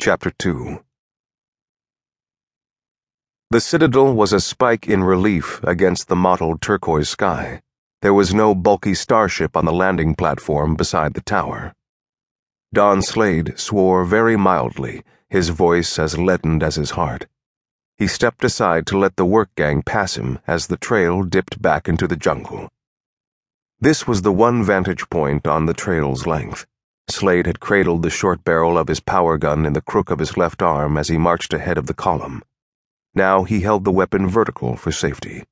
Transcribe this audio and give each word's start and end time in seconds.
Chapter 0.00 0.30
2 0.30 0.78
The 3.50 3.60
citadel 3.60 4.14
was 4.14 4.32
a 4.32 4.38
spike 4.38 4.86
in 4.86 5.02
relief 5.02 5.60
against 5.64 6.06
the 6.06 6.14
mottled 6.14 6.62
turquoise 6.62 7.08
sky. 7.08 7.62
There 8.00 8.14
was 8.14 8.32
no 8.32 8.54
bulky 8.54 8.94
starship 8.94 9.56
on 9.56 9.64
the 9.64 9.72
landing 9.72 10.14
platform 10.14 10.76
beside 10.76 11.14
the 11.14 11.20
tower. 11.20 11.72
Don 12.72 13.02
Slade 13.02 13.58
swore 13.58 14.04
very 14.04 14.36
mildly, 14.36 15.02
his 15.30 15.48
voice 15.48 15.98
as 15.98 16.16
leadened 16.16 16.62
as 16.62 16.76
his 16.76 16.90
heart. 16.90 17.26
He 17.96 18.06
stepped 18.06 18.44
aside 18.44 18.86
to 18.86 18.98
let 18.98 19.16
the 19.16 19.26
work 19.26 19.50
gang 19.56 19.82
pass 19.82 20.16
him 20.16 20.38
as 20.46 20.68
the 20.68 20.76
trail 20.76 21.24
dipped 21.24 21.60
back 21.60 21.88
into 21.88 22.06
the 22.06 22.14
jungle. 22.14 22.68
This 23.80 24.06
was 24.06 24.22
the 24.22 24.32
one 24.32 24.62
vantage 24.62 25.10
point 25.10 25.48
on 25.48 25.66
the 25.66 25.74
trail's 25.74 26.24
length. 26.24 26.66
Slade 27.10 27.46
had 27.46 27.60
cradled 27.60 28.02
the 28.02 28.10
short 28.10 28.44
barrel 28.44 28.76
of 28.76 28.88
his 28.88 29.00
power 29.00 29.38
gun 29.38 29.64
in 29.64 29.72
the 29.72 29.80
crook 29.80 30.10
of 30.10 30.18
his 30.18 30.36
left 30.36 30.62
arm 30.62 30.96
as 30.96 31.08
he 31.08 31.16
marched 31.18 31.54
ahead 31.54 31.78
of 31.78 31.86
the 31.86 31.94
column. 31.94 32.42
Now 33.14 33.44
he 33.44 33.60
held 33.60 33.84
the 33.84 33.90
weapon 33.90 34.28
vertical 34.28 34.76
for 34.76 34.92
safety. 34.92 35.44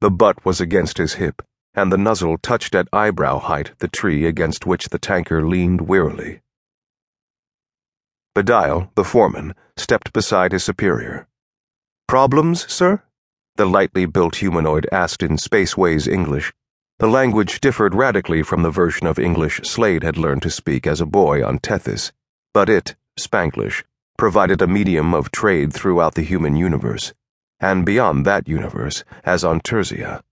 The 0.00 0.10
butt 0.10 0.44
was 0.44 0.60
against 0.60 0.98
his 0.98 1.14
hip, 1.14 1.42
and 1.74 1.90
the 1.90 1.98
muzzle 1.98 2.38
touched 2.38 2.74
at 2.74 2.88
eyebrow 2.92 3.40
height 3.40 3.72
the 3.78 3.88
tree 3.88 4.24
against 4.24 4.66
which 4.66 4.90
the 4.90 4.98
tanker 4.98 5.46
leaned 5.46 5.88
wearily. 5.88 6.40
Bedile, 8.34 8.90
the 8.94 9.04
foreman, 9.04 9.54
stepped 9.76 10.12
beside 10.12 10.52
his 10.52 10.64
superior. 10.64 11.26
Problems, 12.06 12.70
sir? 12.72 13.02
The 13.56 13.66
lightly 13.66 14.06
built 14.06 14.36
humanoid 14.36 14.88
asked 14.90 15.22
in 15.22 15.36
Spaceways 15.36 16.08
English. 16.08 16.52
The 16.98 17.08
language 17.08 17.60
differed 17.60 17.92
radically 17.92 18.44
from 18.44 18.62
the 18.62 18.70
version 18.70 19.08
of 19.08 19.18
English 19.18 19.60
Slade 19.64 20.04
had 20.04 20.16
learned 20.16 20.42
to 20.42 20.50
speak 20.50 20.86
as 20.86 21.00
a 21.00 21.06
boy 21.06 21.44
on 21.44 21.58
Tethys, 21.58 22.12
but 22.52 22.68
it, 22.68 22.94
Spanglish, 23.18 23.82
provided 24.16 24.62
a 24.62 24.68
medium 24.68 25.12
of 25.12 25.32
trade 25.32 25.72
throughout 25.72 26.14
the 26.14 26.22
human 26.22 26.54
universe, 26.54 27.12
and 27.58 27.84
beyond 27.84 28.24
that 28.24 28.46
universe, 28.46 29.02
as 29.24 29.42
on 29.42 29.60
Terzia. 29.60 30.22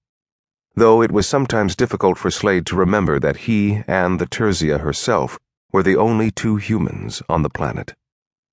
Though 0.77 1.03
it 1.03 1.11
was 1.11 1.27
sometimes 1.27 1.75
difficult 1.75 2.17
for 2.17 2.31
Slade 2.31 2.65
to 2.67 2.77
remember 2.77 3.19
that 3.19 3.49
he 3.49 3.83
and 3.89 4.21
the 4.21 4.27
Terzia 4.27 4.79
herself 4.79 5.41
were 5.73 5.83
the 5.83 5.97
only 5.97 6.31
two 6.31 6.57
humans 6.57 7.23
on 7.29 7.43
the 7.43 7.51
planet. 7.51 7.95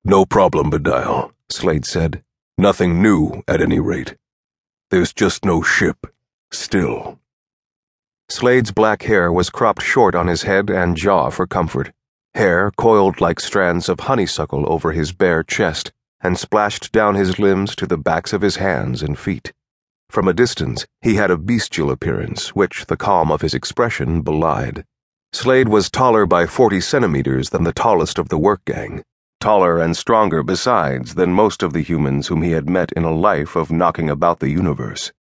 No 0.03 0.25
problem, 0.25 0.71
Bedile, 0.71 1.31
Slade 1.49 1.85
said. 1.85 2.23
Nothing 2.57 3.03
new, 3.03 3.43
at 3.47 3.61
any 3.61 3.79
rate. 3.79 4.15
There's 4.89 5.13
just 5.13 5.45
no 5.45 5.61
ship. 5.61 6.07
Still. 6.51 7.19
Slade's 8.31 8.71
black 8.71 9.03
hair 9.03 9.31
was 9.31 9.49
cropped 9.49 9.81
short 9.81 10.13
on 10.13 10.27
his 10.27 10.43
head 10.43 10.69
and 10.69 10.95
jaw 10.95 11.31
for 11.31 11.47
comfort, 11.47 11.91
hair 12.35 12.71
coiled 12.77 13.19
like 13.19 13.39
strands 13.39 13.89
of 13.89 14.01
honeysuckle 14.01 14.71
over 14.71 14.91
his 14.91 15.11
bare 15.11 15.41
chest 15.41 15.91
and 16.21 16.37
splashed 16.37 16.91
down 16.91 17.15
his 17.15 17.39
limbs 17.39 17.75
to 17.75 17.87
the 17.87 17.97
backs 17.97 18.31
of 18.31 18.41
his 18.41 18.57
hands 18.57 19.01
and 19.01 19.17
feet. 19.17 19.51
From 20.09 20.27
a 20.27 20.33
distance, 20.33 20.85
he 21.01 21.15
had 21.15 21.31
a 21.31 21.37
bestial 21.37 21.89
appearance, 21.89 22.49
which 22.49 22.85
the 22.85 22.97
calm 22.97 23.31
of 23.31 23.41
his 23.41 23.55
expression 23.55 24.21
belied. 24.21 24.83
Slade 25.33 25.69
was 25.69 25.89
taller 25.89 26.27
by 26.27 26.45
40 26.45 26.81
centimeters 26.81 27.49
than 27.49 27.63
the 27.63 27.73
tallest 27.73 28.19
of 28.19 28.29
the 28.29 28.37
work 28.37 28.63
gang, 28.65 29.01
taller 29.39 29.79
and 29.79 29.97
stronger 29.97 30.43
besides 30.43 31.15
than 31.15 31.33
most 31.33 31.63
of 31.63 31.73
the 31.73 31.81
humans 31.81 32.27
whom 32.27 32.43
he 32.43 32.51
had 32.51 32.69
met 32.69 32.91
in 32.91 33.03
a 33.03 33.13
life 33.13 33.55
of 33.55 33.71
knocking 33.71 34.09
about 34.09 34.39
the 34.39 34.49
universe. 34.49 35.11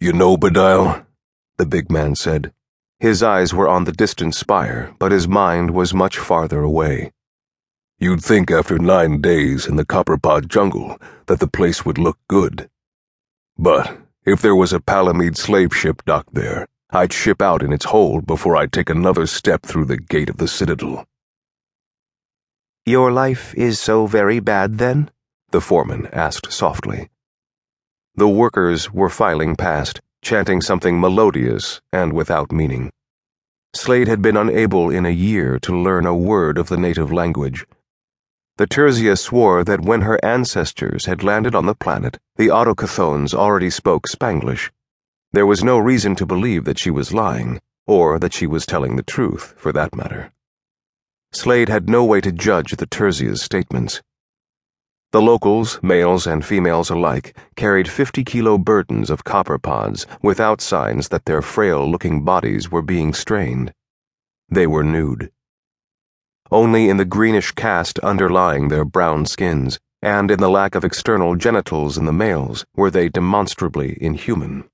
You 0.00 0.12
know, 0.12 0.36
Bedile? 0.36 1.04
The 1.62 1.76
big 1.76 1.92
man 1.92 2.16
said. 2.16 2.52
His 2.98 3.22
eyes 3.22 3.54
were 3.54 3.68
on 3.68 3.84
the 3.84 3.92
distant 3.92 4.34
spire, 4.34 4.92
but 4.98 5.12
his 5.12 5.28
mind 5.28 5.70
was 5.70 5.94
much 5.94 6.18
farther 6.18 6.60
away. 6.60 7.12
You'd 8.00 8.24
think 8.24 8.50
after 8.50 8.80
nine 8.80 9.20
days 9.20 9.68
in 9.68 9.76
the 9.76 9.84
Copperpot 9.84 10.48
jungle 10.48 11.00
that 11.26 11.38
the 11.38 11.46
place 11.46 11.84
would 11.84 11.98
look 11.98 12.18
good. 12.26 12.68
But 13.56 13.96
if 14.24 14.42
there 14.42 14.56
was 14.56 14.72
a 14.72 14.80
Palamede 14.80 15.36
slave 15.36 15.72
ship 15.72 16.02
docked 16.04 16.34
there, 16.34 16.66
I'd 16.90 17.12
ship 17.12 17.40
out 17.40 17.62
in 17.62 17.72
its 17.72 17.84
hold 17.84 18.26
before 18.26 18.56
I'd 18.56 18.72
take 18.72 18.90
another 18.90 19.26
step 19.28 19.62
through 19.62 19.84
the 19.84 19.98
gate 19.98 20.28
of 20.28 20.38
the 20.38 20.48
citadel. 20.48 21.06
Your 22.84 23.12
life 23.12 23.54
is 23.54 23.78
so 23.78 24.06
very 24.06 24.40
bad, 24.40 24.78
then? 24.78 25.12
the 25.52 25.60
foreman 25.60 26.08
asked 26.12 26.50
softly. 26.50 27.08
The 28.16 28.26
workers 28.26 28.92
were 28.92 29.08
filing 29.08 29.54
past 29.54 30.00
chanting 30.22 30.60
something 30.60 31.00
melodious 31.00 31.80
and 31.92 32.12
without 32.12 32.52
meaning. 32.52 32.90
Slade 33.74 34.08
had 34.08 34.22
been 34.22 34.36
unable 34.36 34.90
in 34.90 35.04
a 35.04 35.10
year 35.10 35.58
to 35.60 35.76
learn 35.76 36.06
a 36.06 36.14
word 36.14 36.58
of 36.58 36.68
the 36.68 36.76
native 36.76 37.12
language. 37.12 37.66
The 38.58 38.66
Terzia 38.66 39.16
swore 39.18 39.64
that 39.64 39.80
when 39.80 40.02
her 40.02 40.22
ancestors 40.24 41.06
had 41.06 41.24
landed 41.24 41.54
on 41.54 41.66
the 41.66 41.74
planet, 41.74 42.18
the 42.36 42.48
Autochthones 42.48 43.34
already 43.34 43.70
spoke 43.70 44.06
Spanglish. 44.06 44.70
There 45.32 45.46
was 45.46 45.64
no 45.64 45.78
reason 45.78 46.14
to 46.16 46.26
believe 46.26 46.64
that 46.64 46.78
she 46.78 46.90
was 46.90 47.14
lying, 47.14 47.60
or 47.86 48.18
that 48.18 48.34
she 48.34 48.46
was 48.46 48.66
telling 48.66 48.96
the 48.96 49.02
truth, 49.02 49.54
for 49.56 49.72
that 49.72 49.94
matter. 49.94 50.32
Slade 51.32 51.70
had 51.70 51.88
no 51.88 52.04
way 52.04 52.20
to 52.20 52.30
judge 52.30 52.72
the 52.72 52.86
Terzia's 52.86 53.40
statements. 53.40 54.02
The 55.12 55.20
locals, 55.20 55.78
males 55.82 56.26
and 56.26 56.42
females 56.42 56.88
alike, 56.88 57.36
carried 57.54 57.86
50 57.86 58.24
kilo 58.24 58.56
burdens 58.56 59.10
of 59.10 59.24
copper 59.24 59.58
pods 59.58 60.06
without 60.22 60.62
signs 60.62 61.08
that 61.08 61.26
their 61.26 61.42
frail 61.42 61.86
looking 61.88 62.24
bodies 62.24 62.70
were 62.70 62.80
being 62.80 63.12
strained. 63.12 63.74
They 64.48 64.66
were 64.66 64.82
nude. 64.82 65.30
Only 66.50 66.88
in 66.88 66.96
the 66.96 67.04
greenish 67.04 67.52
cast 67.52 67.98
underlying 67.98 68.68
their 68.68 68.86
brown 68.86 69.26
skins, 69.26 69.78
and 70.00 70.30
in 70.30 70.40
the 70.40 70.48
lack 70.48 70.74
of 70.74 70.82
external 70.82 71.36
genitals 71.36 71.98
in 71.98 72.06
the 72.06 72.12
males, 72.12 72.64
were 72.74 72.90
they 72.90 73.10
demonstrably 73.10 73.98
inhuman. 74.00 74.64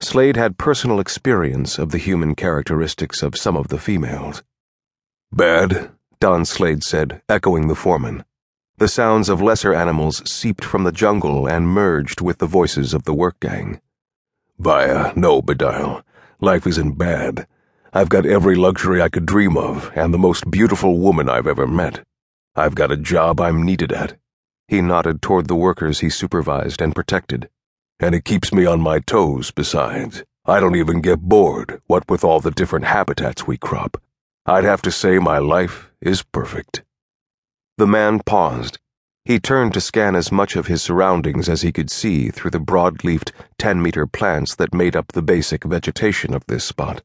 Slade 0.00 0.36
had 0.36 0.58
personal 0.58 0.98
experience 0.98 1.78
of 1.78 1.92
the 1.92 1.98
human 1.98 2.34
characteristics 2.34 3.22
of 3.22 3.36
some 3.36 3.56
of 3.56 3.68
the 3.68 3.78
females. 3.78 4.42
Bad, 5.30 5.92
Don 6.18 6.44
Slade 6.44 6.82
said, 6.82 7.22
echoing 7.28 7.68
the 7.68 7.76
foreman. 7.76 8.24
The 8.80 8.88
sounds 8.88 9.28
of 9.28 9.42
lesser 9.42 9.74
animals 9.74 10.22
seeped 10.24 10.64
from 10.64 10.84
the 10.84 10.90
jungle 10.90 11.46
and 11.46 11.68
merged 11.68 12.22
with 12.22 12.38
the 12.38 12.46
voices 12.46 12.94
of 12.94 13.04
the 13.04 13.12
work 13.12 13.38
gang. 13.38 13.78
Via, 14.58 15.12
no, 15.14 15.42
Bedile. 15.42 16.02
Life 16.40 16.66
isn't 16.66 16.96
bad. 16.96 17.46
I've 17.92 18.08
got 18.08 18.24
every 18.24 18.56
luxury 18.56 19.02
I 19.02 19.10
could 19.10 19.26
dream 19.26 19.58
of, 19.58 19.92
and 19.94 20.14
the 20.14 20.18
most 20.18 20.50
beautiful 20.50 20.98
woman 20.98 21.28
I've 21.28 21.46
ever 21.46 21.66
met. 21.66 22.06
I've 22.56 22.74
got 22.74 22.90
a 22.90 22.96
job 22.96 23.38
I'm 23.38 23.66
needed 23.66 23.92
at. 23.92 24.16
He 24.66 24.80
nodded 24.80 25.20
toward 25.20 25.48
the 25.48 25.54
workers 25.54 26.00
he 26.00 26.08
supervised 26.08 26.80
and 26.80 26.94
protected. 26.94 27.50
And 27.98 28.14
it 28.14 28.24
keeps 28.24 28.50
me 28.50 28.64
on 28.64 28.80
my 28.80 29.00
toes, 29.00 29.50
besides. 29.50 30.24
I 30.46 30.58
don't 30.58 30.76
even 30.76 31.02
get 31.02 31.20
bored, 31.20 31.82
what 31.86 32.08
with 32.08 32.24
all 32.24 32.40
the 32.40 32.50
different 32.50 32.86
habitats 32.86 33.46
we 33.46 33.58
crop. 33.58 34.00
I'd 34.46 34.64
have 34.64 34.80
to 34.80 34.90
say 34.90 35.18
my 35.18 35.36
life 35.36 35.90
is 36.00 36.22
perfect. 36.22 36.82
The 37.80 37.86
man 37.86 38.20
paused. 38.26 38.78
He 39.24 39.40
turned 39.40 39.72
to 39.72 39.80
scan 39.80 40.14
as 40.14 40.30
much 40.30 40.54
of 40.54 40.66
his 40.66 40.82
surroundings 40.82 41.48
as 41.48 41.62
he 41.62 41.72
could 41.72 41.90
see 41.90 42.28
through 42.28 42.50
the 42.50 42.60
broad 42.60 43.04
leafed, 43.04 43.32
10 43.56 43.80
meter 43.80 44.06
plants 44.06 44.54
that 44.56 44.74
made 44.74 44.94
up 44.94 45.12
the 45.12 45.22
basic 45.22 45.64
vegetation 45.64 46.34
of 46.34 46.44
this 46.46 46.62
spot. 46.62 47.02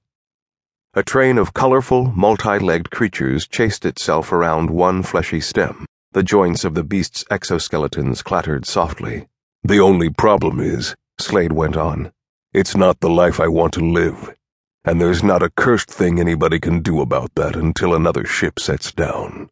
A 0.93 1.01
train 1.01 1.37
of 1.37 1.53
colorful, 1.53 2.11
multi 2.11 2.59
legged 2.59 2.91
creatures 2.91 3.47
chased 3.47 3.85
itself 3.85 4.33
around 4.33 4.69
one 4.69 5.01
fleshy 5.01 5.39
stem. 5.39 5.85
The 6.11 6.23
joints 6.23 6.65
of 6.65 6.75
the 6.75 6.83
beast's 6.83 7.23
exoskeletons 7.31 8.21
clattered 8.21 8.65
softly. 8.65 9.27
The 9.63 9.79
only 9.79 10.09
problem 10.09 10.59
is, 10.59 10.93
Slade 11.21 11.53
went 11.53 11.77
on, 11.77 12.11
it's 12.53 12.75
not 12.75 12.99
the 12.99 13.09
life 13.09 13.39
I 13.39 13.47
want 13.47 13.71
to 13.75 13.79
live. 13.79 14.35
And 14.83 14.99
there's 14.99 15.23
not 15.23 15.41
a 15.41 15.51
cursed 15.51 15.89
thing 15.89 16.19
anybody 16.19 16.59
can 16.59 16.81
do 16.81 16.99
about 16.99 17.33
that 17.35 17.55
until 17.55 17.95
another 17.95 18.25
ship 18.25 18.59
sets 18.59 18.91
down. 18.91 19.49